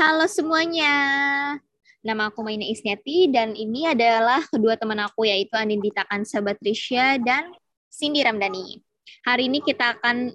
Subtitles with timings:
[0.00, 0.94] Halo semuanya.
[2.00, 7.52] Nama aku Maina Isneti dan ini adalah kedua teman aku yaitu Anindita Kansa Batrisya dan
[7.92, 8.80] Cindy Ramdhani.
[9.28, 10.32] Hari ini kita akan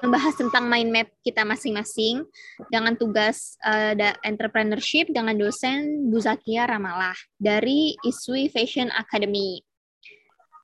[0.00, 2.24] membahas tentang mind map kita masing-masing
[2.72, 3.92] dengan tugas uh,
[4.24, 9.60] entrepreneurship dengan dosen Bu Zakia Ramalah dari Iswi Fashion Academy.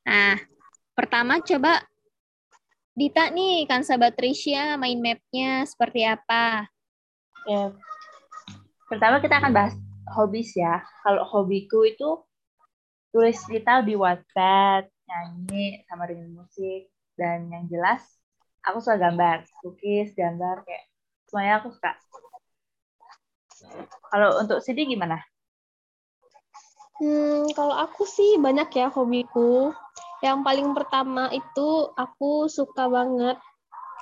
[0.09, 0.41] Nah,
[0.97, 1.85] pertama coba
[2.93, 6.69] Dita nih, Kansa Batrisya mind map-nya seperti apa?
[7.49, 7.73] Ya.
[8.85, 9.75] Pertama kita akan bahas
[10.13, 10.85] hobis ya.
[11.01, 12.21] Kalau hobiku itu
[13.09, 18.05] tulis cerita di Wattpad, nyanyi sama dengan musik dan yang jelas
[18.65, 20.85] aku suka gambar, lukis, gambar kayak
[21.29, 21.93] semuanya aku suka.
[24.13, 25.17] Kalau untuk Sidi gimana?
[27.01, 29.73] Hmm, kalau aku sih banyak ya hobiku.
[30.23, 33.37] Yang paling pertama itu aku suka banget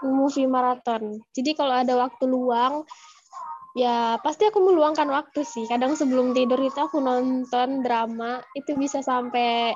[0.05, 1.21] movie marathon.
[1.33, 2.85] Jadi kalau ada waktu luang,
[3.77, 5.65] ya pasti aku meluangkan waktu sih.
[5.69, 9.73] Kadang sebelum tidur itu aku nonton drama itu bisa sampai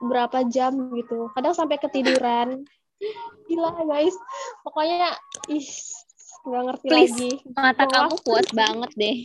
[0.00, 1.28] berapa jam gitu.
[1.36, 2.64] Kadang sampai ketiduran.
[3.48, 4.16] Gila guys.
[4.64, 5.12] Pokoknya
[5.52, 5.68] ih
[6.40, 7.30] nggak ngerti Please, lagi.
[7.52, 9.18] Mata Kalo kamu kuat banget deh.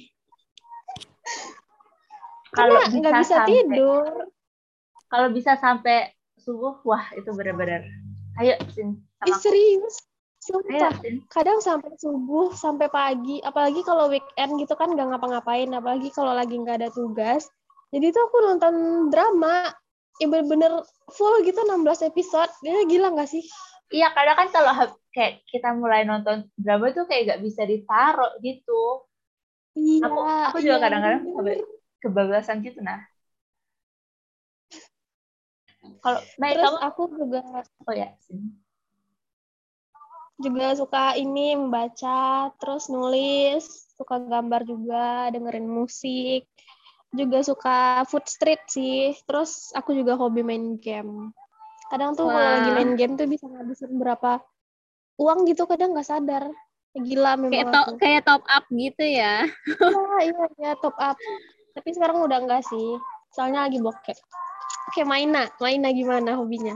[2.55, 4.11] Kalau nggak bisa, bisa tidur.
[5.11, 6.11] Kalau bisa sampai
[6.45, 7.81] subuh, wah itu benar-benar.
[8.37, 9.01] Ayo, Sin.
[9.25, 10.05] Ih, serius
[10.45, 10.93] Sumpah,
[11.33, 16.53] kadang sampai subuh, sampai pagi, apalagi kalau weekend gitu kan nggak ngapa-ngapain, apalagi kalau lagi
[16.53, 17.49] nggak ada tugas.
[17.89, 18.75] Jadi tuh aku nonton
[19.09, 19.73] drama,
[20.21, 22.53] yang bener-bener full gitu 16 episode.
[22.61, 23.41] Ya gila nggak sih?
[23.89, 24.73] Iya, kadang kan kalau
[25.17, 29.01] kayak kita mulai nonton drama tuh kayak nggak bisa ditaruh gitu.
[29.73, 30.05] Iya.
[30.05, 30.19] Aku,
[30.53, 31.21] aku juga iya, kadang-kadang
[32.05, 33.01] kebablasan gitu nah.
[36.05, 37.41] Kalau nah, Terus kamu aku juga
[37.89, 38.13] oh ya,
[40.37, 43.65] juga suka ini membaca, terus nulis,
[43.97, 46.45] suka gambar juga, dengerin musik,
[47.09, 49.17] juga suka food street sih.
[49.25, 51.33] Terus aku juga hobi main game.
[51.89, 54.45] Kadang tuh kalau lagi main game tuh bisa ngabisin berapa
[55.17, 56.53] uang gitu, kadang nggak sadar.
[56.95, 57.97] Gila memang kayak, to aku.
[57.97, 59.43] kayak top up gitu ya.
[59.67, 61.17] Iya, iya, iya, top up.
[61.73, 63.01] Tapi sekarang udah enggak sih.
[63.33, 64.15] Soalnya lagi bokeh.
[64.95, 65.51] Oke, Maina.
[65.59, 66.71] Maina gimana hobinya?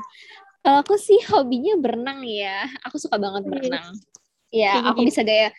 [0.60, 2.68] Kalau aku sih hobinya berenang ya.
[2.84, 3.96] Aku suka banget berenang.
[4.52, 5.56] Ya, aku bisa gaya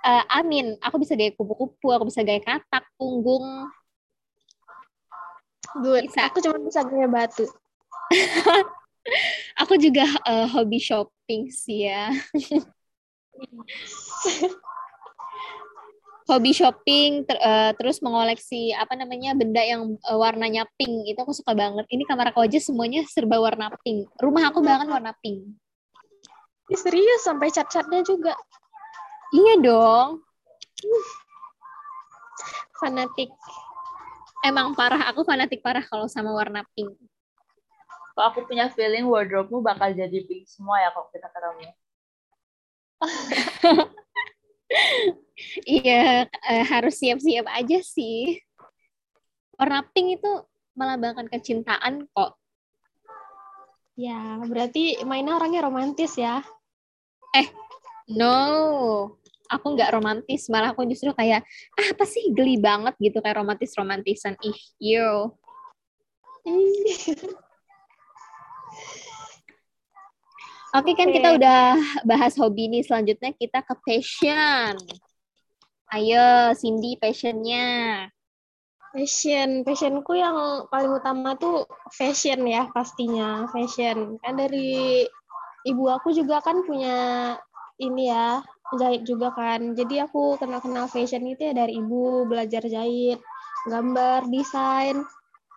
[0.00, 3.68] uh, amin, aku bisa gaya kupu-kupu, aku bisa gaya katak, punggung.
[5.76, 6.08] Good.
[6.08, 6.32] Bisa.
[6.32, 7.44] Aku cuma bisa gaya batu.
[9.60, 12.08] aku juga uh, hobi shopping sih ya.
[16.30, 21.34] hobi shopping ter, uh, terus mengoleksi apa namanya benda yang uh, warnanya pink itu aku
[21.34, 21.82] suka banget.
[21.90, 24.06] Ini kamar aku aja semuanya serba warna pink.
[24.22, 25.42] Rumah aku banget warna pink.
[26.70, 28.38] Ini serius sampai cat-catnya juga.
[29.34, 30.22] Iya dong.
[32.78, 33.34] Fanatik.
[34.46, 36.94] Emang parah aku fanatik parah kalau sama warna pink.
[38.14, 41.74] Kok aku punya feeling wardrobe-mu bakal jadi pink semua ya kalau kita ketemu
[45.64, 48.38] Iya, uh, harus siap-siap aja sih.
[49.56, 50.32] Warna pink itu
[50.76, 52.36] melambangkan kecintaan kok.
[53.96, 56.44] Ya, berarti mainnya orangnya romantis ya?
[57.36, 57.48] Eh,
[58.16, 59.16] no.
[59.50, 61.42] Aku nggak romantis, malah aku justru kayak,
[61.74, 64.38] ah, apa sih geli banget gitu kayak romantis-romantisan.
[64.44, 65.34] Ih, yo.
[70.70, 71.74] Oke kan kita udah
[72.10, 74.78] bahas hobi nih, selanjutnya kita ke passion.
[75.90, 78.06] Ayo, Cindy, passionnya.
[78.94, 84.14] Passion, passionku yang paling utama tuh fashion ya pastinya, fashion.
[84.22, 85.02] Kan dari
[85.66, 87.34] ibu aku juga kan punya
[87.82, 88.38] ini ya,
[88.78, 89.74] jahit juga kan.
[89.74, 93.18] Jadi aku kenal-kenal fashion itu ya dari ibu, belajar jahit,
[93.66, 95.02] gambar, desain.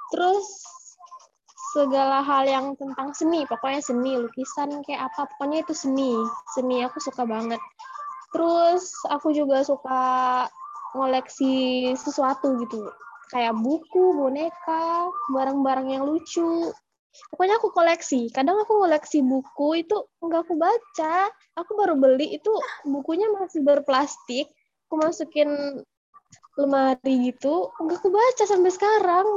[0.09, 0.45] Terus
[1.73, 6.13] segala hal yang tentang seni pokoknya seni lukisan kayak apa pokoknya itu seni
[6.53, 7.59] seni aku suka banget.
[8.29, 10.45] Terus aku juga suka
[10.93, 12.93] ngoleksi sesuatu gitu
[13.33, 16.69] kayak buku boneka barang-barang yang lucu.
[17.33, 18.29] Pokoknya aku koleksi.
[18.29, 21.29] Kadang aku koleksi buku itu nggak aku baca.
[21.57, 22.53] Aku baru beli itu
[22.85, 24.49] bukunya masih berplastik.
[24.89, 25.81] Aku masukin
[26.53, 29.27] lemari gitu nggak aku baca sampai sekarang.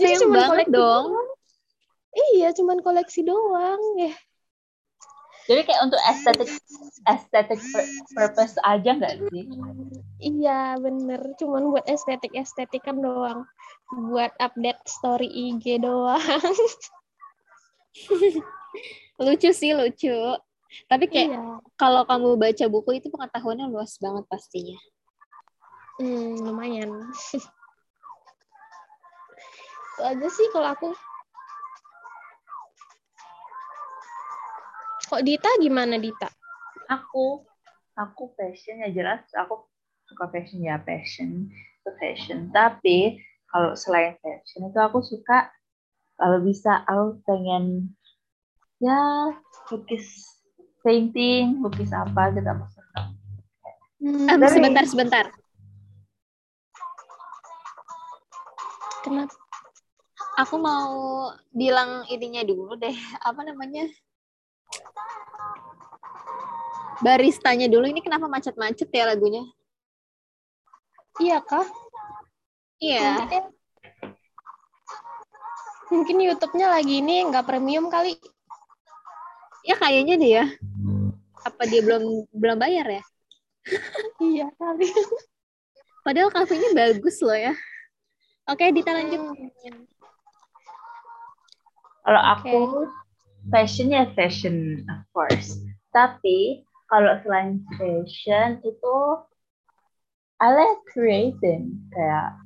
[0.00, 1.04] Jadi cuma koleksi dong.
[1.12, 1.28] Doang.
[2.14, 4.14] Iya, cuman koleksi doang ya.
[5.44, 6.48] Jadi kayak untuk estetik
[7.04, 7.60] estetik
[8.16, 9.44] purpose aja nggak sih?
[10.24, 13.44] Iya bener, cuman buat estetik estetikan doang,
[13.92, 16.16] buat update story IG doang.
[19.20, 20.16] lucu sih lucu.
[20.88, 21.42] Tapi kayak Iya.
[21.78, 24.78] kalau kamu baca buku itu pengetahuannya luas banget pastinya.
[26.00, 26.90] Hmm, lumayan.
[29.94, 30.90] Itu aja sih kalau aku.
[35.04, 36.28] Kok Dita gimana Dita?
[36.88, 37.44] Aku,
[37.96, 39.24] aku passion ya jelas.
[39.36, 39.68] Aku
[40.08, 42.48] suka fashion ya passion, itu fashion.
[42.52, 45.52] Tapi kalau selain fashion itu aku suka
[46.16, 47.92] kalau bisa aku pengen
[48.78, 49.32] ya
[49.72, 50.24] lukis
[50.84, 53.08] painting, lukis apa gitu aku senang.
[54.04, 55.24] Hmm, sebentar, sebentar.
[59.04, 59.36] kenapa?
[60.40, 62.90] Aku mau bilang ininya dulu deh.
[63.28, 63.86] Apa namanya?
[67.02, 67.88] Baristanya dulu.
[67.88, 69.42] Ini kenapa macet-macet ya lagunya?
[71.18, 71.66] Iya kah?
[72.82, 73.22] Iya.
[73.22, 73.42] Mungkin,
[75.90, 78.18] mungkin YouTube-nya lagi ini nggak premium kali.
[79.64, 80.44] Ya kayaknya ya.
[81.46, 83.02] Apa dia belum belum bayar ya?
[84.20, 84.90] Iya kali.
[86.04, 87.56] Padahal kafenya bagus loh ya.
[88.44, 89.24] Oke, Dita lanjut.
[89.24, 89.88] Hmm.
[92.04, 92.84] Kalau aku
[93.48, 95.56] fashion ya fashion of course.
[95.96, 96.60] Tapi
[96.94, 98.96] kalau selain fashion itu
[100.38, 102.38] I like creating kayak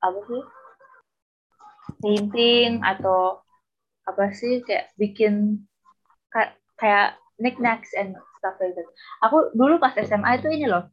[0.00, 0.42] apa sih
[2.00, 3.44] painting atau
[4.08, 5.60] apa sih kayak bikin
[6.32, 8.88] kayak kayak knickknacks and stuff like that.
[9.28, 10.88] Aku dulu pas SMA itu ini loh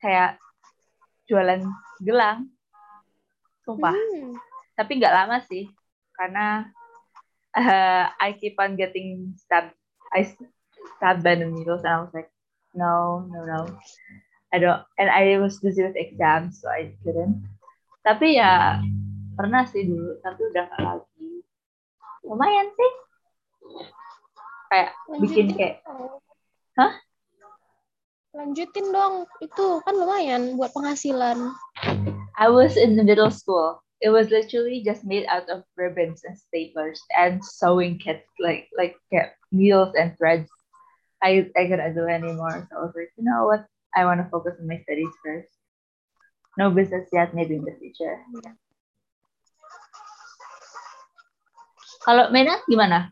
[0.00, 0.40] kayak
[1.28, 1.60] jualan
[2.00, 2.48] gelang,
[3.68, 4.32] sumpah Hmm.
[4.76, 5.68] tapi nggak lama sih
[6.16, 6.68] karena
[7.56, 9.76] uh, I keep on getting stabbed
[10.12, 10.24] I
[10.96, 12.30] stabbed by the needles and I was like
[12.74, 13.60] no no no
[14.52, 17.44] I don't and I was busy with exams so I didn't
[18.04, 18.78] tapi ya
[19.34, 21.30] pernah sih dulu tapi udah nggak lagi
[22.24, 22.92] lumayan sih
[24.74, 24.90] kayak
[25.22, 26.18] bikin Lanjutin kayak dong.
[26.74, 26.92] Hah?
[28.34, 29.14] Lanjutin dong.
[29.38, 31.54] Itu kan lumayan buat penghasilan.
[32.34, 33.78] I was in the middle school.
[34.02, 38.98] It was literally just made out of ribbons and staplers and sewing kits, like like
[39.54, 40.50] needles and threads.
[41.24, 42.68] I I couldn't do anymore.
[42.68, 43.64] So I was like, you know what?
[43.96, 45.48] I want to focus on my studies first.
[46.60, 48.20] No business yet, maybe in the future.
[52.04, 53.08] Kalau Mena gimana?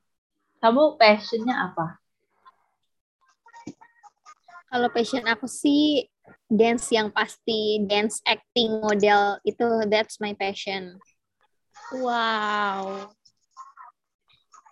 [0.61, 1.97] Kamu passionnya apa?
[4.69, 6.07] Kalau passion aku sih
[6.47, 11.01] dance yang pasti, dance acting model itu that's my passion.
[11.97, 13.11] Wow.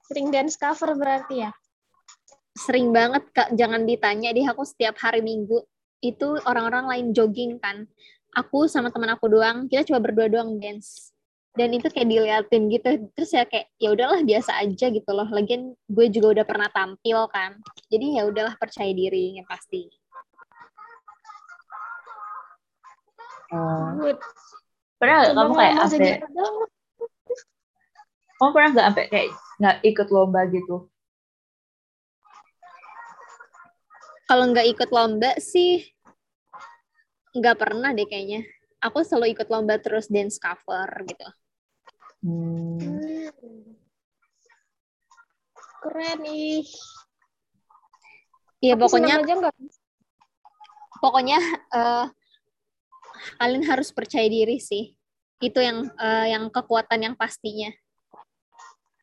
[0.06, 1.50] Sering dance cover berarti ya?
[2.60, 5.64] Sering banget Kak, jangan ditanya deh aku setiap hari Minggu
[6.04, 7.88] itu orang-orang lain jogging kan.
[8.36, 11.10] Aku sama teman aku doang, kita cuma berdua doang dance.
[11.56, 13.10] Dan itu kayak diliatin gitu.
[13.16, 15.26] Terus ya kayak ya udahlah biasa aja gitu loh.
[15.32, 17.58] Lagian gue juga udah pernah tampil kan.
[17.90, 19.90] Jadi ya udahlah percaya diri yang pasti.
[23.50, 24.14] Oh.
[25.00, 26.56] Pernah Coba kamu kayak sampai dong.
[28.40, 29.28] kamu pernah nggak sampai kayak
[29.58, 30.86] nggak ikut lomba gitu?
[34.30, 35.82] Kalau nggak ikut lomba sih
[37.34, 38.46] nggak pernah deh kayaknya.
[38.78, 41.28] Aku selalu ikut lomba terus dance cover gitu.
[42.22, 43.26] Hmm.
[45.82, 46.62] Keren ih.
[48.62, 49.34] Iya pokoknya aja
[51.02, 51.38] pokoknya
[51.74, 52.06] eh,
[53.34, 54.94] kalian harus percaya diri sih.
[55.42, 57.74] Itu yang eh, yang kekuatan yang pastinya.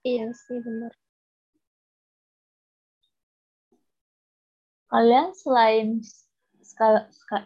[0.07, 0.95] Iya sih benar.
[4.87, 5.99] Kalian selain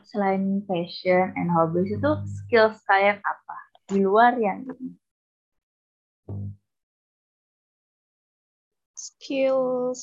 [0.06, 3.58] selain passion and hobbies itu skills kalian apa
[3.90, 4.94] di luar yang ini?
[8.94, 10.02] Skills.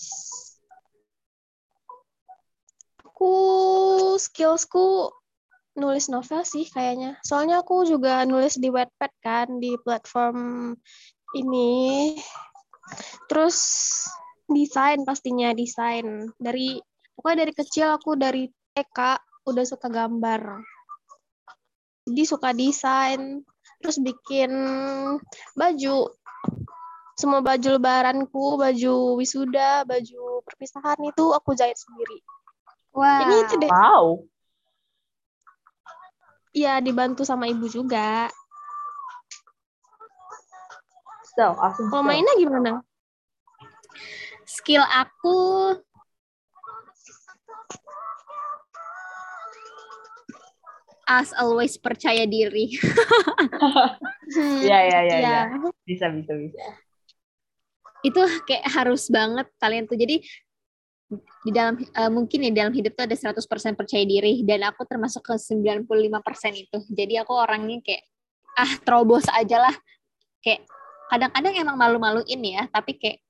[3.06, 3.32] Aku
[4.18, 5.14] skillsku
[5.78, 7.22] nulis novel sih kayaknya.
[7.22, 10.74] Soalnya aku juga nulis di Wattpad kan di platform
[11.38, 12.18] ini.
[13.30, 13.58] Terus
[14.50, 16.34] desain pastinya desain.
[16.38, 16.82] Dari
[17.18, 18.46] pokoknya dari kecil aku dari
[18.78, 19.18] TK
[19.50, 20.62] udah suka gambar.
[22.06, 23.42] Jadi suka desain,
[23.82, 24.54] terus bikin
[25.58, 26.14] baju.
[27.18, 32.22] Semua baju lebaranku, baju wisuda, baju perpisahan itu aku jahit sendiri.
[32.94, 33.26] Wah.
[33.26, 33.70] Ini itu deh.
[33.74, 34.22] Wow.
[36.54, 38.30] Iya, dibantu sama ibu juga.
[41.34, 41.90] So, awesome.
[41.90, 42.86] Kalau mainnya gimana?
[44.48, 45.36] skill aku
[51.08, 52.76] as always percaya diri.
[54.28, 55.18] Hmm, Iya, iya, iya, iya.
[55.24, 55.40] iya.
[55.88, 56.60] Bisa, bisa, bisa.
[58.04, 59.96] itu kayak harus banget kalian tuh.
[59.96, 60.20] Jadi
[61.48, 63.40] di dalam uh, mungkin ya dalam hidup tuh ada 100%
[63.72, 65.88] percaya diri dan aku termasuk ke 95%
[66.52, 66.78] itu.
[66.92, 68.04] Jadi aku orangnya kayak
[68.60, 69.74] ah terobos aja lah.
[70.44, 70.68] Kayak
[71.08, 73.24] kadang-kadang emang malu-maluin ya, tapi kayak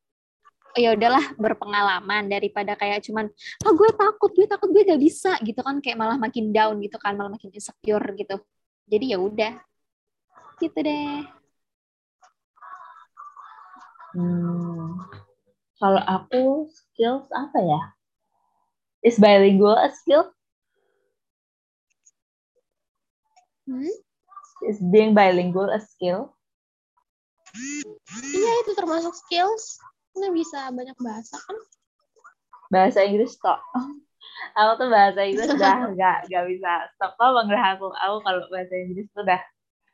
[0.79, 3.27] ya udahlah berpengalaman daripada kayak cuman
[3.67, 6.97] oh gue takut, gue takut gue gak bisa gitu kan kayak malah makin down gitu
[6.97, 8.39] kan, malah makin insecure gitu.
[8.89, 9.55] Jadi ya udah.
[10.63, 11.27] Gitu deh.
[14.17, 14.99] Hmm.
[15.79, 17.81] Kalau aku skills apa ya?
[19.05, 20.27] Is bilingual a skill?
[23.69, 23.87] Hmm?
[24.67, 26.35] Is being bilingual a skill?
[28.35, 29.79] Iya itu termasuk skills.
[30.19, 31.57] Nggak bisa banyak bahasa kan?
[32.69, 33.59] Bahasa Inggris kok.
[34.59, 38.75] aku tuh bahasa Inggris udah gak, gak bisa stop apa bang aku aku kalau bahasa
[38.77, 39.41] Inggris tuh udah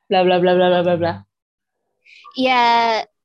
[0.09, 1.13] bla bla bla bla bla bla bla.
[2.37, 2.63] Ya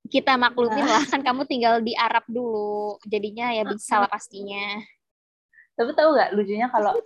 [0.10, 4.82] kita maklumin lah kan kamu tinggal di Arab dulu jadinya ya bisa lah pastinya
[5.78, 6.98] tapi tahu nggak lucunya kalau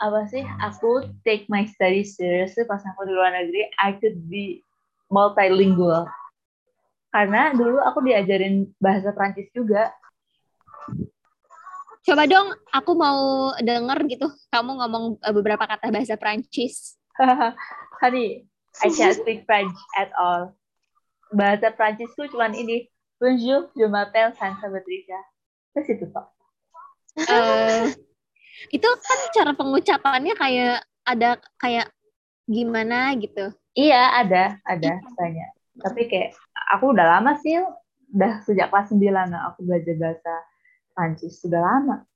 [0.00, 4.64] apa sih aku take my study seriously pas aku di luar negeri I could be
[5.12, 6.08] multilingual
[7.14, 9.94] karena dulu aku diajarin bahasa Prancis juga.
[12.02, 17.00] Coba dong aku mau denger gitu kamu ngomong eh, beberapa kata bahasa Prancis
[18.02, 18.44] honey
[18.84, 20.58] I can't speak French at all.
[21.30, 22.90] Bahasa Prancisku cuma ini.
[23.22, 25.22] Bonjour je m'appelle Sansa Patricia.
[25.72, 26.34] Terus itu kok
[27.22, 27.86] uh,
[28.74, 31.86] itu kan cara pengucapannya kayak ada kayak
[32.50, 33.54] gimana gitu.
[33.78, 36.38] Iya ada ada banyak tapi kayak
[36.74, 37.58] aku udah lama sih
[38.14, 39.00] udah sejak kelas 9
[39.34, 40.34] aku belajar bahasa
[40.94, 42.06] Prancis sudah lama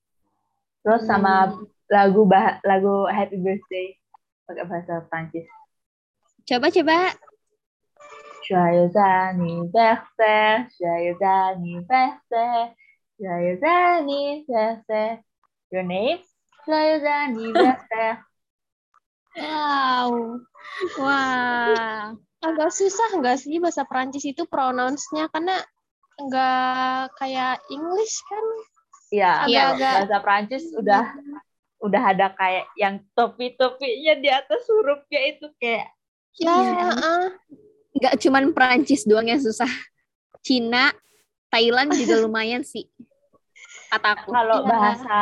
[0.86, 1.66] terus sama hmm.
[1.90, 3.98] lagu bah lagu Happy Birthday
[4.46, 5.48] pakai bahasa Prancis
[6.46, 6.98] coba coba
[8.48, 12.72] Joyeux anniversaire, joyeux anniversaire,
[13.20, 15.20] joyeux anniversaire.
[15.70, 16.24] Your name?
[16.64, 18.24] Joyeux anniversaire.
[19.38, 20.40] Wow.
[20.98, 22.16] Wah.
[22.38, 25.58] Agak susah nggak sih bahasa Prancis itu pronounce-nya karena
[26.18, 28.44] nggak kayak English kan?
[29.08, 29.64] Iya, iya.
[29.74, 31.02] bahasa Prancis udah
[31.78, 35.94] udah ada kayak yang topi-topinya di atas hurufnya itu kayak
[36.38, 36.54] ya,
[36.90, 37.26] uh,
[37.94, 39.70] nggak cuman Perancis doang yang susah.
[40.42, 40.94] Cina,
[41.50, 42.86] Thailand juga lumayan sih.
[43.90, 44.30] Kataku.
[44.30, 44.66] Kalau ya.
[44.68, 45.18] bahasa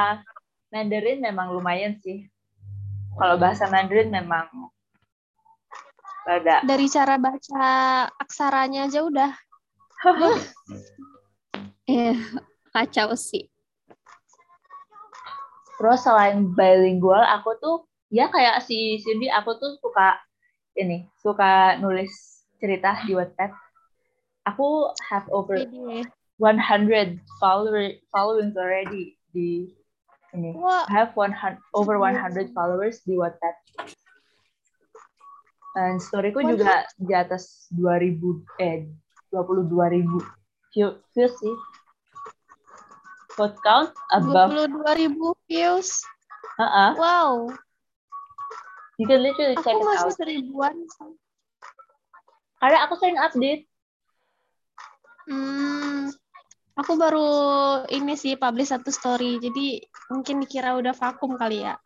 [0.69, 2.29] Mandarin memang lumayan sih.
[3.17, 4.49] Kalau bahasa Mandarin memang
[6.27, 6.61] ada.
[6.67, 7.67] Dari cara baca
[8.19, 9.33] aksaranya aja udah.
[11.89, 12.15] eh,
[12.75, 13.49] kacau sih.
[15.77, 17.77] Terus selain bilingual, aku tuh
[18.09, 20.17] ya kayak si Cindy, aku tuh suka
[20.77, 22.11] ini, suka nulis
[22.61, 23.53] cerita di Wattpad.
[24.49, 25.59] Aku have over
[26.39, 29.69] 100 follower followings already di
[30.33, 30.57] ini.
[30.89, 33.57] I have 100 over 100 followers di Wattpad.
[35.77, 38.17] Dan storyku juga di atas 2000
[38.65, 38.89] eh
[39.29, 40.09] 22.000
[40.73, 41.57] view, views sih.
[43.37, 45.13] Vote count above 22.000
[45.53, 46.01] views.
[46.57, 46.91] Uh -uh.
[46.97, 47.53] Wow.
[48.97, 50.09] You can literally check Aku it out.
[50.09, 50.73] masih seribuan.
[52.57, 53.69] Karena aku sering update.
[55.29, 56.09] Hmm,
[56.73, 57.29] aku baru
[57.93, 61.77] ini sih publish satu story, jadi mungkin dikira udah vakum kali ya.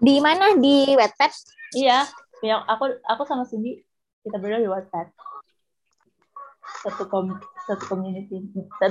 [0.00, 0.56] Di mana?
[0.56, 1.32] Di Wattpad?
[1.76, 2.08] Iya,
[2.42, 3.86] yang aku aku sama Cindy
[4.26, 5.08] kita berdua di Wattpad.
[6.82, 8.42] Satu kom satu community.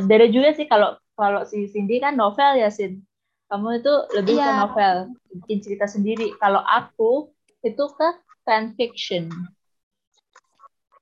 [0.08, 3.04] Beda juga sih kalau kalau si Cindy kan novel ya, Sin.
[3.52, 4.48] Kamu itu lebih iya.
[4.48, 4.96] ke novel,
[5.44, 6.32] bikin cerita sendiri.
[6.40, 7.36] Kalau aku
[7.68, 8.08] itu ke
[8.48, 9.28] fan fiction.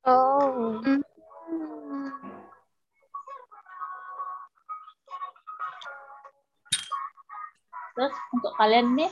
[0.01, 0.81] Oh.
[0.81, 1.05] Hmm.
[7.93, 9.11] Terus untuk kalian nih,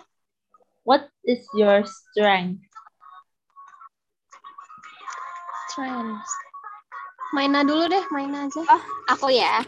[0.88, 2.67] what is your strength?
[5.78, 6.26] Strength.
[7.38, 8.66] Maina dulu deh, Maina aja.
[8.66, 9.62] Oh, aku ya.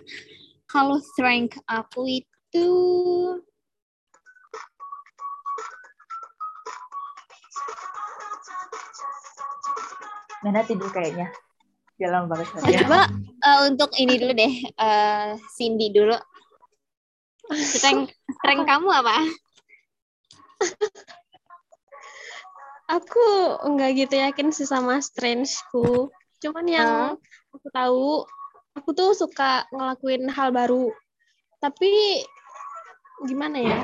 [0.66, 2.70] Kalau strength aku itu
[10.42, 11.30] Mana tidur kayaknya.
[12.02, 12.58] Jalan banget.
[12.58, 13.02] Oh, coba
[13.46, 16.18] uh, untuk ini dulu deh, uh, Cindy dulu.
[17.54, 19.14] Strength, strength kamu apa?
[22.90, 23.26] aku
[23.70, 26.10] enggak gitu yakin sih sama strengthku.
[26.42, 27.54] Cuman yang uh.
[27.54, 28.10] aku tahu,
[28.74, 30.90] aku tuh suka ngelakuin hal baru.
[31.62, 32.26] Tapi
[33.30, 33.80] gimana ya?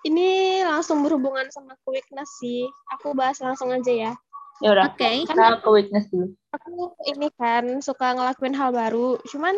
[0.00, 2.66] Ini langsung berhubungan sama weakness sih.
[2.98, 4.12] Aku bahas langsung aja ya.
[4.60, 4.92] Ya udah.
[4.92, 5.24] Oke.
[5.24, 5.28] Okay.
[5.28, 6.32] Kan ke weakness dulu.
[6.56, 9.54] Aku ini kan suka ngelakuin hal baru, cuman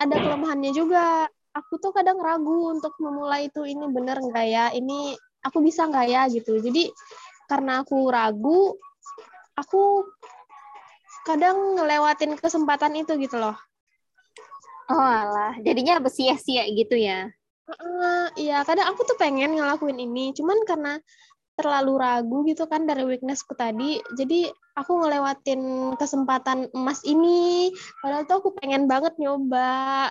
[0.00, 1.28] ada kelemahannya juga.
[1.50, 6.06] aku tuh kadang ragu untuk memulai itu ini bener nggak ya ini aku bisa nggak
[6.08, 6.92] ya gitu jadi
[7.48, 8.76] karena aku ragu
[9.58, 10.06] aku
[11.26, 13.56] kadang ngelewatin kesempatan itu gitu loh
[14.90, 17.30] Oh alah, jadinya sia-sia gitu ya.
[17.70, 20.98] Uh, iya, kadang aku tuh pengen ngelakuin ini, cuman karena
[21.54, 27.70] terlalu ragu gitu kan dari weaknessku tadi, jadi aku ngelewatin kesempatan emas ini.
[28.02, 30.10] Padahal tuh aku pengen banget nyoba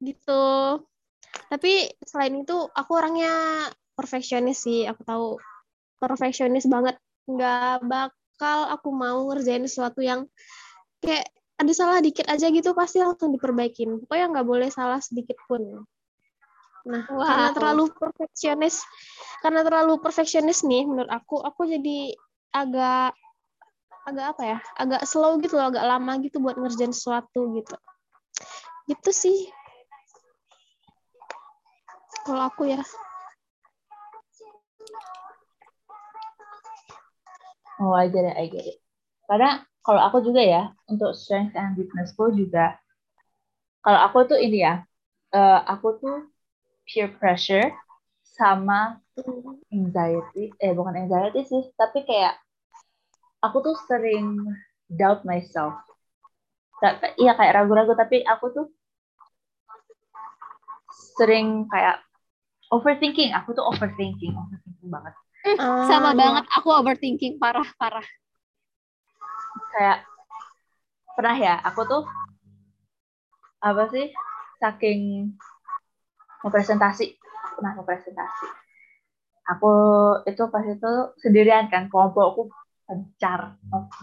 [0.00, 0.80] gitu.
[1.52, 5.28] Tapi selain itu aku orangnya perfeksionis sih, aku tahu.
[6.02, 6.98] Perfeksionis banget.
[7.28, 10.26] Nggak bakal aku mau ngerjain sesuatu yang
[10.98, 11.30] kayak
[11.62, 14.02] ada salah dikit aja gitu pasti langsung diperbaikin.
[14.02, 15.86] Pokoknya nggak boleh salah sedikit pun.
[16.82, 17.22] Nah wow.
[17.22, 18.82] karena terlalu perfeksionis
[19.38, 22.10] karena terlalu perfeksionis nih menurut aku aku jadi
[22.50, 23.14] agak
[24.02, 27.76] agak apa ya agak slow gitu loh agak lama gitu buat ngerjain sesuatu gitu.
[28.90, 29.38] Gitu sih.
[32.26, 32.82] Kalau aku ya
[37.82, 38.78] oh I get it I get it.
[39.26, 42.78] Karena kalau aku juga ya untuk strength and weaknessku juga
[43.82, 44.86] kalau aku tuh ini ya
[45.34, 46.30] uh, aku tuh
[46.86, 47.74] peer pressure
[48.22, 49.02] sama
[49.74, 52.38] anxiety eh bukan anxiety sih tapi kayak
[53.42, 54.38] aku tuh sering
[54.86, 55.74] doubt myself.
[57.18, 58.66] Iya kayak ragu-ragu tapi aku tuh
[61.18, 62.02] sering kayak
[62.74, 68.06] overthinking aku tuh overthinking overthinking banget uh, sama banget aku overthinking parah parah.
[69.72, 69.98] Kayak
[71.12, 72.02] pernah ya aku tuh
[73.62, 74.10] apa sih
[74.58, 75.30] saking
[76.42, 77.14] mau presentasi
[77.54, 78.46] pernah mau presentasi
[79.46, 79.72] aku
[80.26, 82.50] itu pas itu sendirian kan kelompokku
[82.86, 83.58] pencar.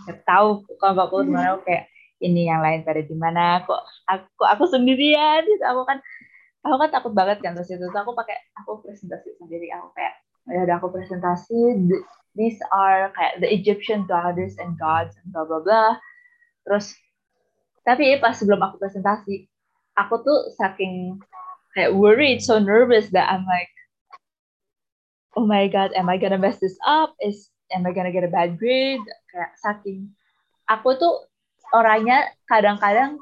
[0.06, 1.64] Nggak tahu kelompokku gimana hmm.
[1.64, 1.88] kayak
[2.20, 5.44] ini yang lain pada di mana kok aku aku sendirian?
[5.48, 5.98] Gitu aku kan
[6.64, 10.16] aku kan takut banget kan terus itu aku pakai aku presentasi sendiri aku kayak
[10.50, 11.86] ya udah aku presentasi
[12.38, 15.98] these are kayak the Egyptian goddess and gods and blah blah blah.
[16.66, 16.94] Terus
[17.88, 19.50] tapi pas sebelum aku presentasi,
[19.98, 21.18] aku tuh saking
[21.74, 23.72] kayak worried, so nervous that I'm like,
[25.34, 27.18] oh my god, am I gonna mess this up?
[27.24, 29.02] Is am I gonna get a bad grade?
[29.34, 30.14] Kayak saking
[30.70, 31.28] aku tuh
[31.74, 33.18] orangnya kadang-kadang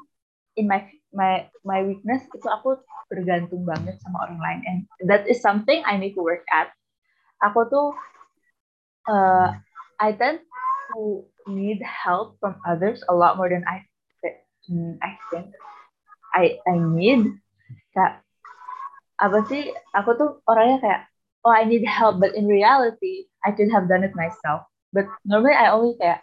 [0.56, 2.76] in my my my weakness itu aku
[3.08, 6.68] bergantung banget sama orang lain and that is something I need to work at.
[7.42, 7.94] Aku tuh
[9.08, 9.54] uh,
[10.00, 10.40] I tend
[10.94, 13.84] to need help from others a lot more than I
[14.68, 15.54] hmm, I think
[16.34, 17.38] I I need.
[17.94, 18.22] Kayak
[19.18, 21.02] apa sih aku tuh orangnya kayak
[21.42, 24.68] oh I need help but in reality I could have done it myself.
[24.94, 26.22] But normally I only kayak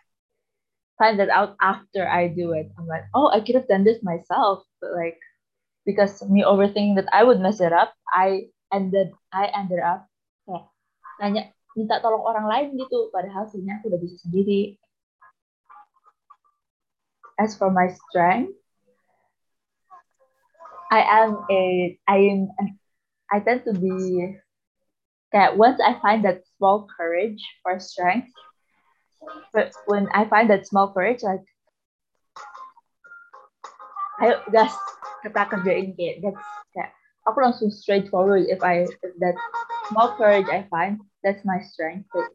[0.97, 2.71] find that out after I do it.
[2.78, 4.63] I'm like oh I could have done this myself.
[4.80, 5.19] But like
[5.86, 10.08] because me overthinking that I would mess it up I ended I ended up
[11.21, 13.12] nanya minta tolong orang lain gitu.
[13.12, 14.80] Padahal sebenarnya aku udah bisa sendiri.
[17.36, 18.56] As for my strength
[20.95, 21.62] I am a
[22.08, 22.47] I am
[23.32, 24.38] I tend to be
[25.34, 28.32] that once I find that small courage for strength
[29.51, 31.43] but when I find that small courage like
[34.23, 34.71] ayo gas
[35.25, 36.95] kita kerjain kayak that's kayak
[37.28, 39.36] aku langsung straightforward if I if that
[39.89, 42.10] small courage I find that's my strength.
[42.13, 42.32] Like,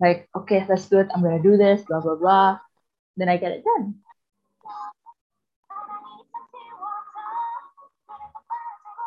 [0.00, 1.08] like, okay, let's do it.
[1.14, 2.58] I'm gonna do this, blah blah blah.
[3.16, 4.00] Then I get it done.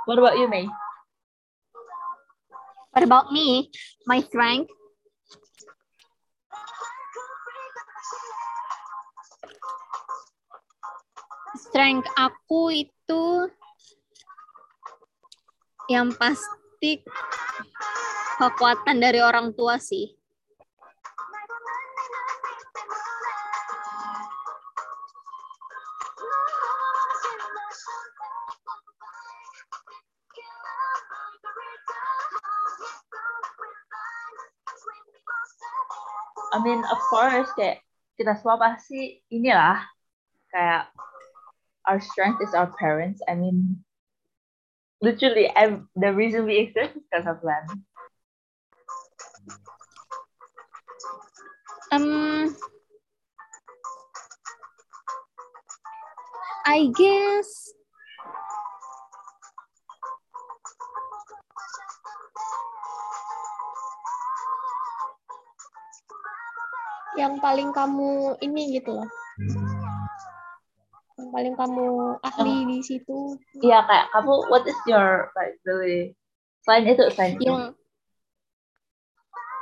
[0.06, 0.70] What about you, May?
[2.94, 3.70] What about me?
[4.06, 4.74] My strength.
[11.70, 13.50] Strength aku itu
[15.90, 16.69] yang pasti
[18.40, 20.16] kekuatan dari orang tua sih.
[36.50, 37.86] I mean, of course, kayak
[38.18, 39.80] kita semua pasti inilah
[40.50, 40.90] kayak
[41.86, 43.22] our strength is our parents.
[43.30, 43.86] I mean,
[45.02, 45.50] literally,
[45.96, 47.86] the reason we exist is because of them.
[51.92, 52.56] Um,
[56.66, 57.74] I guess
[67.18, 69.10] yang paling kamu ini gitu loh.
[71.30, 71.88] Yang paling kamu
[72.26, 73.38] ahli di situ?
[73.62, 76.18] Iya kayak kamu what is your like really
[76.66, 77.62] selain itu selain itu Yang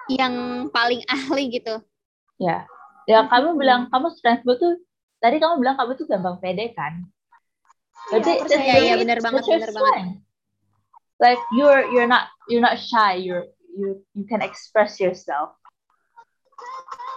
[0.07, 0.35] yang
[0.71, 1.83] paling ahli gitu.
[2.39, 2.63] ya
[3.03, 4.79] ya kamu bilang kamu stressful tuh
[5.19, 7.03] tadi kamu bilang kamu tuh gampang pede kan
[8.07, 8.47] berarti Iya.
[8.47, 10.23] Iya, iya, really- bener banget, bener banget.
[11.19, 15.51] like you're you're not you're not shy you're you you can express yourself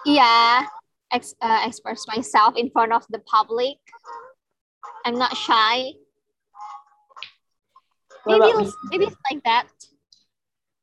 [0.03, 0.65] Iya,
[1.13, 3.77] ex uh, express myself in front of the public.
[5.05, 5.97] I'm not shy.
[8.25, 9.69] What Maybe it's, maybe it's like that.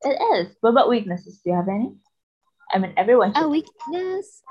[0.06, 1.90] it is what about weaknesses do you have any
[2.70, 4.46] I mean everyone A weakness.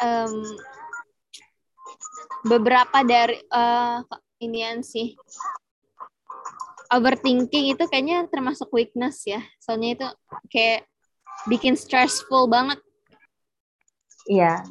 [0.00, 0.42] Um,
[2.42, 4.00] beberapa dari uh,
[4.40, 5.12] inian sih.
[6.90, 9.44] Overthinking itu kayaknya termasuk weakness ya.
[9.60, 10.06] Soalnya itu
[10.48, 10.88] kayak
[11.46, 12.80] bikin stressful banget.
[14.24, 14.64] Iya,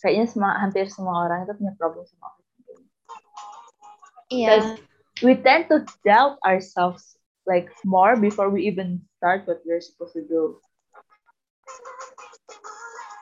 [0.00, 2.35] kayaknya semua hampir semua orang itu punya problem sama
[4.30, 4.76] overthinking.
[4.76, 4.78] Iya.
[5.22, 10.24] we tend to doubt ourselves like more before we even start what we're supposed to
[10.26, 10.60] do.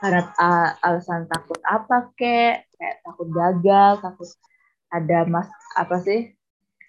[0.03, 4.29] Karena uh, alasan takut apa kek, kayak takut gagal, takut
[4.93, 6.35] ada mas apa sih?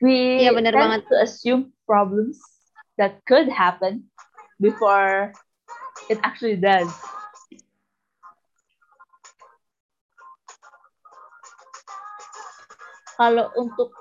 [0.03, 1.01] We Iya, benar tend banget.
[1.07, 2.41] to assume problems
[2.99, 4.11] that could happen
[4.59, 5.31] before
[6.11, 6.91] it actually does.
[13.15, 13.95] Kalau untuk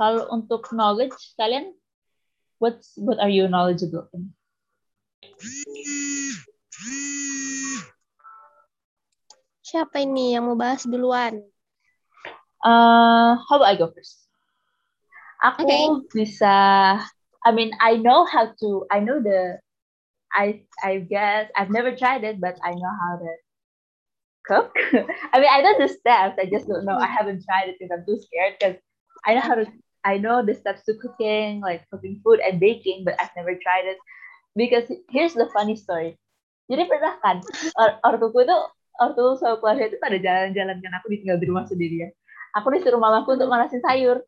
[0.00, 1.76] kalau untuk knowledge kalian
[2.56, 4.32] what's what are you knowledgeable in?
[9.60, 11.44] Siapa ini yang mau bahas duluan?
[12.64, 14.24] Uh, how about I go first?
[15.44, 15.84] Aku Okay.
[16.16, 16.56] bisa
[17.44, 19.60] I mean I know how to I know the
[20.32, 23.30] I I guess I've never tried it but I know how to
[24.48, 24.72] cook.
[25.32, 27.92] I mean I know the steps I just don't know I haven't tried it because
[27.92, 28.80] I'm too scared because
[29.24, 29.68] I know how to
[30.04, 33.86] I know the steps to cooking like cooking food and baking but I've never tried
[33.86, 34.00] it
[34.56, 36.16] because here's the funny story.
[36.70, 37.42] Jadi pernah kan
[37.76, 38.56] or ortuku itu
[39.00, 42.10] ortu sama keluarga itu pada jalan-jalan kan aku ditinggal di rumah sendirian.
[42.58, 44.22] Aku disuruh mamaku untuk manasin sayur.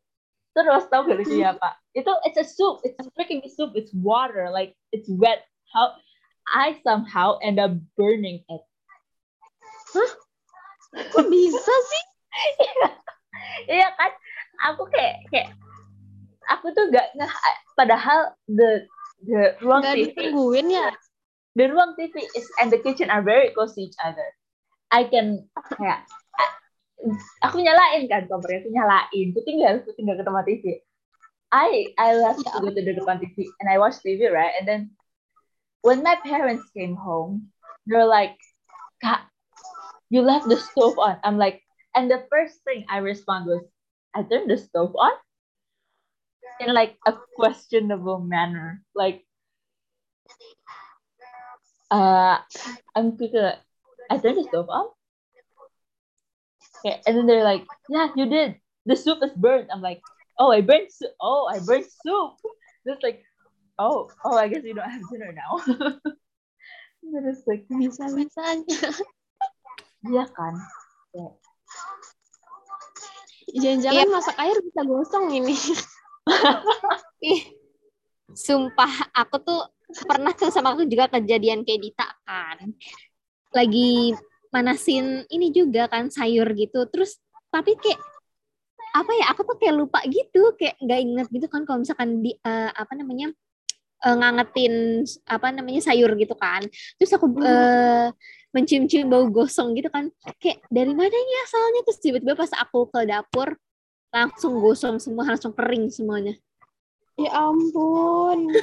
[0.53, 1.81] Terus tau gak lucunya apa?
[1.97, 5.41] Itu it's a soup, it's freaking soup, it's water, like it's wet.
[5.73, 5.97] How
[6.45, 8.63] I somehow end up burning it.
[10.93, 12.03] Kok bisa sih?
[13.67, 14.11] Iya kan?
[14.71, 15.49] Aku kayak kayak
[16.51, 17.27] aku tuh gak nge
[17.77, 18.87] padahal the
[19.23, 20.91] the ruang Gak TV ditungguin ya?
[21.55, 24.25] the ruang TV is and the kitchen are very close to each other.
[24.93, 26.05] I can kayak
[26.37, 26.55] a-
[27.45, 30.65] aku nyalain kan kompornya aku nyalain, aku tinggal aku tinggal ke tempat TV.
[31.53, 34.65] I I love to go to the depan TV and I watch TV right and
[34.65, 34.81] then
[35.85, 37.53] when my parents came home
[37.85, 38.33] they're like
[39.05, 39.29] Kak
[40.09, 41.61] you left the stove on I'm like
[41.93, 43.61] and the first thing I respond was
[44.17, 45.13] I turned the stove on
[46.59, 49.25] in like a questionable manner like
[51.93, 52.41] uh,
[52.95, 53.59] I'm like,
[54.09, 54.89] I turned the stove on.
[56.81, 58.55] Okay, and then they're like, yeah, you did.
[58.85, 59.69] The soup is burnt.
[59.71, 60.01] I'm like,
[60.39, 61.11] oh, I burnt soup.
[61.21, 62.33] Oh, I burnt soup.
[62.85, 63.23] Just like,
[63.77, 65.61] oh, oh, I guess you don't have dinner now.
[67.13, 68.89] then it's like, Bisa-bisanya.
[70.11, 70.57] iya kan.
[71.13, 71.33] Kayak,
[73.53, 75.53] Jangan-jangan masak air bisa gosong ini.
[77.23, 77.41] Ih,
[78.33, 79.61] sumpah aku tuh
[80.07, 82.73] pernah tuh sama aku juga kejadian kayak Dita kan.
[83.53, 84.15] Lagi
[84.49, 86.85] manasin ini juga kan sayur gitu.
[86.89, 87.19] Terus
[87.53, 87.99] tapi kayak
[88.93, 89.25] apa ya?
[89.33, 92.93] Aku tuh kayak lupa gitu, kayak nggak inget gitu kan kalau misalkan di eh, apa
[92.97, 93.31] namanya
[94.03, 94.73] eh, ngangetin
[95.29, 96.65] apa namanya sayur gitu kan.
[96.97, 98.09] Terus aku eh,
[98.53, 100.09] mencium-cium bau gosong gitu kan.
[100.41, 101.81] Kayak dari mana ini asalnya?
[101.89, 103.57] Terus tiba-tiba pas aku ke dapur
[104.13, 106.37] langsung gosong semua, langsung kering semuanya.
[107.17, 108.53] Ya ampun.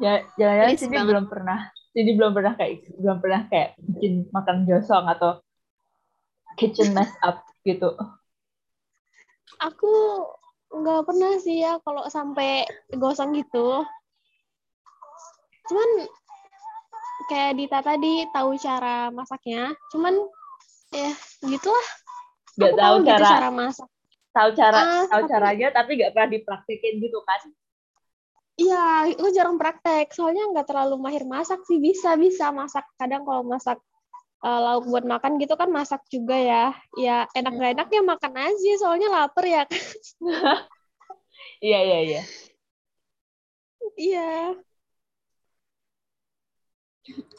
[0.00, 1.08] ya, jangan-jangan Please sini banget.
[1.12, 1.58] belum pernah,
[1.92, 5.30] sini belum pernah kayak, belum pernah kayak bikin makan gosong atau
[6.56, 7.92] kitchen mess up gitu.
[9.60, 9.92] Aku
[10.72, 12.64] nggak pernah sih ya kalau sampai
[12.96, 13.84] gosong gitu.
[15.68, 15.90] Cuman
[17.28, 19.72] kayak Dita tadi tahu cara masaknya.
[19.92, 20.16] Cuman
[20.92, 21.10] ya
[21.46, 21.86] gitulah.
[22.60, 23.88] Gak Aku tahu tahu gitu cara, cara masak.
[24.36, 27.40] tahu cara, Ah, tahu caranya, tapi gak pernah dipraktekin gitu kan?
[28.60, 28.76] Iya,
[29.12, 30.06] aku jarang praktek.
[30.16, 31.76] Soalnya nggak terlalu mahir masak sih.
[31.86, 32.84] Bisa bisa masak.
[33.00, 33.76] Kadang kalau masak
[34.46, 36.64] eh, lauk buat makan gitu kan masak juga ya.
[37.04, 38.70] Ya enak nggak enak ya makan aja.
[38.82, 39.62] Soalnya lapar ya.
[41.64, 42.20] Iya, iya, iya.
[43.96, 44.54] Iya.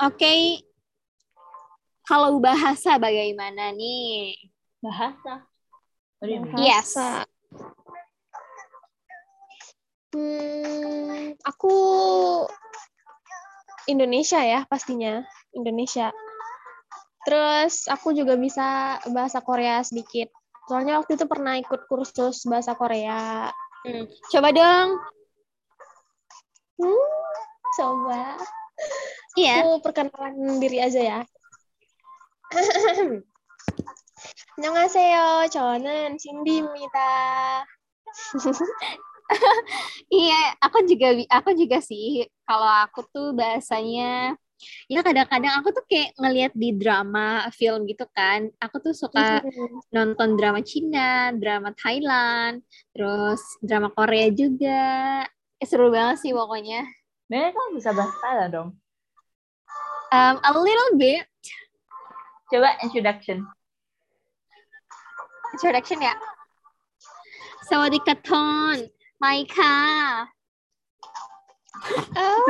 [0.01, 0.33] Oke.
[2.07, 4.31] Kalau bahasa bagaimana nih?
[4.79, 5.43] Bahasa.
[6.23, 6.55] You mean?
[6.55, 6.95] Yes.
[6.95, 7.27] Bahasa.
[10.15, 11.75] Hmm, aku
[13.91, 15.19] Indonesia ya pastinya
[15.51, 16.15] Indonesia.
[17.27, 20.31] Terus aku juga bisa bahasa Korea sedikit.
[20.71, 23.51] Soalnya waktu itu pernah ikut kursus bahasa Korea.
[23.83, 24.89] Hmm, Coba dong.
[26.79, 27.11] Hmm,
[27.75, 28.39] coba.
[29.35, 29.59] Iya.
[29.59, 31.19] Aku perkenalan diri aja ya.
[34.58, 35.48] 안녕하세요.
[35.50, 36.98] 저는 신디입니다.
[40.12, 42.28] Iya, aku juga bi- aku juga sih.
[42.44, 44.36] Kalau aku tuh bahasanya
[44.86, 48.52] ya kadang-kadang aku tuh kayak ngelihat di drama, film gitu kan.
[48.60, 49.40] Aku tuh suka
[49.90, 52.60] nonton drama Cina, drama Thailand,
[52.92, 55.24] terus drama Korea juga.
[55.58, 56.84] Eh, seru banget sih pokoknya.
[57.26, 58.70] Bener kamu bisa bahasa Thailand dong.
[60.12, 61.24] Um, a little bit
[62.47, 63.43] Coba introduction.
[65.55, 66.15] introduction ya.
[67.67, 68.87] Sawadee ton,
[69.19, 69.75] Maika.
[72.15, 72.43] Oh,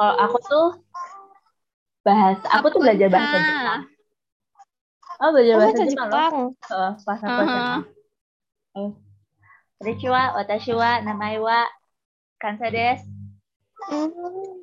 [0.00, 0.68] Kalau aku tuh
[2.00, 3.80] bahasa, aku tuh belajar bahasa Jepang.
[5.20, 6.08] Oh, belajar oh bahasa bahasa Jepang.
[6.08, 6.36] Jepang.
[6.72, 7.48] Uh, pas aku Uh-huh.
[7.48, 7.78] SMA.
[8.80, 8.90] Oh.
[9.80, 11.64] Konnichiwa, watashi wa, namai wa,
[12.40, 13.08] kansa desu.
[13.88, 14.60] Hmm.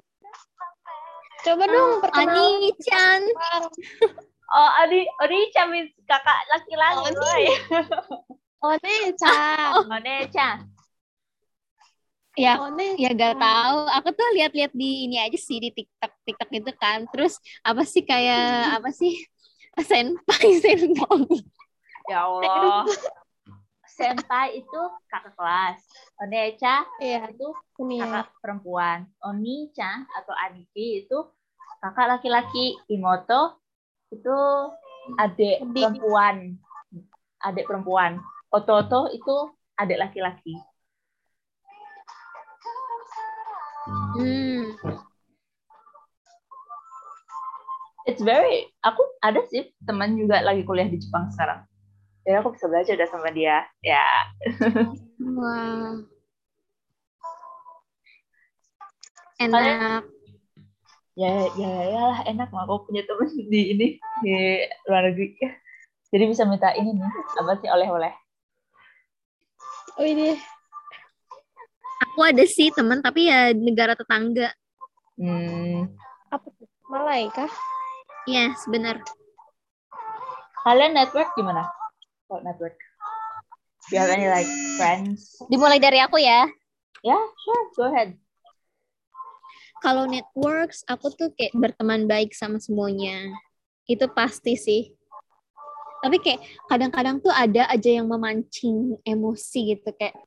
[1.48, 2.36] Coba dong perkenalan.
[2.36, 3.22] Ani-chan.
[4.48, 7.04] Oh, Adi, Odi-chan means kakak laki-laki.
[7.04, 7.20] Oni.
[7.20, 7.44] woy.
[8.64, 9.84] One-chan.
[9.92, 10.58] One-chan.
[12.40, 12.96] Ya, One.
[12.96, 13.80] ya gak tahu.
[13.92, 17.04] Aku tuh lihat-lihat di ini aja sih di TikTok, TikTok itu kan.
[17.12, 19.20] Terus apa sih kayak apa sih?
[19.84, 21.44] Senpai, senpai.
[22.08, 22.88] Ya Allah.
[23.84, 24.82] Senpai itu
[25.12, 25.84] kakak kelas.
[26.24, 27.52] Onecha Iya, itu
[27.84, 28.24] ini ya.
[28.24, 29.12] kakak perempuan.
[29.28, 31.20] Oni-chan atau Aniki itu
[31.82, 32.78] kakak laki-laki.
[32.90, 33.62] Imoto
[34.14, 34.38] itu
[35.20, 36.58] adik perempuan.
[37.44, 38.20] Adik perempuan.
[38.52, 39.36] Ototo itu
[39.78, 40.56] adik laki-laki.
[43.88, 44.76] Hmm.
[48.08, 51.68] It's very, aku ada sih teman juga lagi kuliah di Jepang sekarang.
[52.24, 53.68] Jadi aku bisa belajar udah sama dia.
[53.84, 54.08] Ya,
[55.20, 56.04] Wah.
[59.40, 60.17] Enak.
[61.18, 63.88] Ya, ya, ya lah enak lah aku punya teman di ini
[64.22, 64.34] di
[64.86, 65.34] luar negeri.
[66.14, 68.14] Jadi bisa minta ini nih, apa sih oleh-oleh.
[69.98, 70.38] Oh ini.
[72.06, 74.54] Aku ada sih teman tapi ya negara tetangga.
[75.18, 75.90] Hmm,
[76.30, 76.70] Apa tuh?
[76.88, 77.50] Malay kah?
[78.30, 79.02] Yes, benar.
[80.62, 81.64] kalian network gimana?
[82.28, 82.76] Kalau network?
[83.88, 85.40] Do you have any like friends?
[85.48, 86.44] Dimulai dari aku ya.
[87.02, 88.20] Ya, sure, go ahead.
[89.82, 93.30] Kalau networks, aku tuh kayak berteman baik sama semuanya.
[93.86, 94.92] Itu pasti sih.
[96.02, 100.18] Tapi kayak kadang-kadang tuh ada aja yang memancing emosi gitu kayak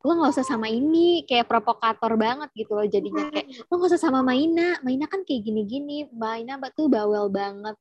[0.00, 4.00] lo nggak usah sama ini kayak provokator banget gitu loh jadinya kayak lo nggak usah
[4.00, 7.76] sama Maina Maina kan kayak gini-gini Maina tuh bawel banget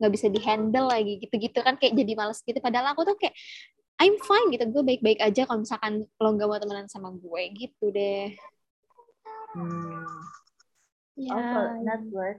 [0.00, 3.36] nggak bisa dihandle lagi gitu-gitu kan kayak jadi males gitu padahal aku tuh kayak
[4.00, 7.92] I'm fine gitu gue baik-baik aja kalau misalkan lo nggak mau temenan sama gue gitu
[7.92, 8.32] deh
[9.48, 10.04] Hmm.
[11.18, 11.34] Ya.
[11.34, 12.38] Also, network.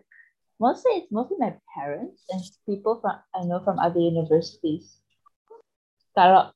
[0.60, 5.00] Mostly, it's mostly my parents and people from I know from other universities.
[6.16, 6.52] Kalau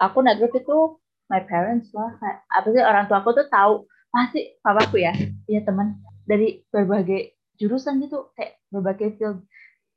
[0.00, 0.96] aku network itu
[1.28, 2.12] my parents lah.
[2.20, 5.16] Kayak, apa sih orang tua aku tuh tahu pasti papaku ya
[5.48, 5.96] punya teman
[6.28, 9.40] dari berbagai jurusan gitu kayak berbagai field.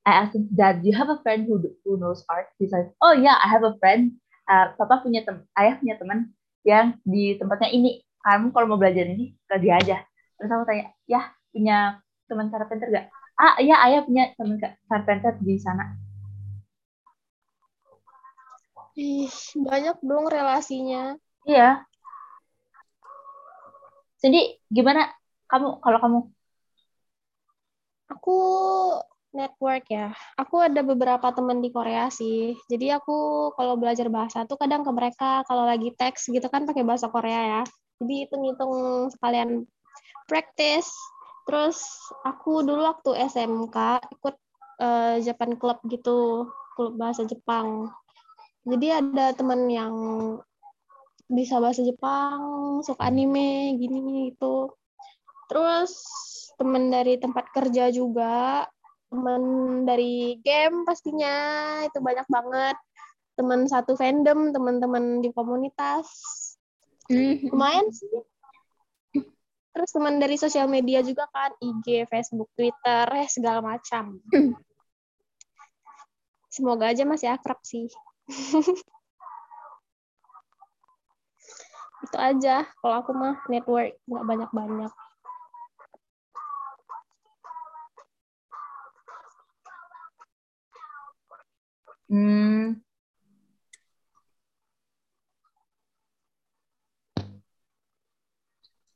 [0.06, 2.52] I asked him, Dad, do you have a friend who who knows art?
[2.62, 4.22] He said, Oh yeah, I have a friend.
[4.46, 6.30] Uh, papa punya tem ayah punya teman
[6.62, 8.06] yang di tempatnya ini.
[8.22, 9.98] Kamu kalau mau belajar ini ke dia aja.
[10.38, 13.08] Terus aku tanya, ya punya teman carpenter gak?
[13.39, 14.60] Ah iya ayah punya teman
[14.91, 15.96] carpenter di sana.
[18.96, 21.15] Ih, banyak dong relasinya.
[21.48, 21.84] Iya.
[24.24, 25.12] Jadi gimana
[25.52, 26.20] kamu kalau kamu?
[28.15, 28.38] Aku
[29.36, 30.15] network ya.
[30.39, 32.56] Aku ada beberapa teman di Korea sih.
[32.72, 36.88] Jadi aku kalau belajar bahasa tuh kadang ke mereka kalau lagi teks gitu kan pakai
[36.88, 37.63] bahasa Korea ya.
[38.00, 38.74] Jadi hitung-hitung
[39.12, 39.68] sekalian
[40.32, 40.89] practice.
[41.45, 41.77] Terus
[42.25, 43.77] aku dulu waktu SMK
[44.17, 44.36] ikut
[44.81, 47.93] eh, Japan Club gitu, klub bahasa Jepang.
[48.65, 49.95] Jadi ada teman yang
[51.29, 54.73] bisa bahasa Jepang, suka anime, gini gitu.
[55.49, 55.93] Terus
[56.58, 58.65] teman dari tempat kerja juga,
[59.13, 59.41] teman
[59.86, 61.36] dari game pastinya
[61.86, 62.77] itu banyak banget.
[63.36, 66.08] Teman satu fandom, teman-teman di komunitas.
[67.12, 67.53] Mhm.
[67.53, 68.10] Lumayan sih.
[69.76, 74.24] Terus teman dari sosial media juga kan, IG, Facebook, Twitter, eh segala macam.
[76.56, 77.92] Semoga aja masih akrab sih.
[82.08, 82.64] Itu aja.
[82.80, 84.92] Kalau aku mah network nggak banyak-banyak.
[92.08, 92.85] Hmm.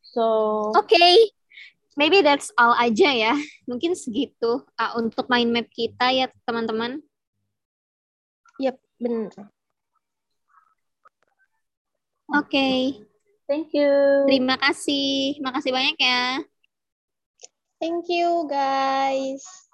[0.10, 0.26] So,
[0.74, 0.98] Oke,
[1.94, 3.34] maybe that's all aja ya.
[3.70, 7.04] Mungkin segitu uh, untuk mind map kita ya teman-teman.
[8.58, 9.34] Yep, bener.
[12.30, 13.02] Oke,
[13.50, 13.90] thank you.
[14.30, 15.42] terima kasih.
[15.42, 16.42] Makasih banyak ya.
[17.80, 19.69] Thank you guys.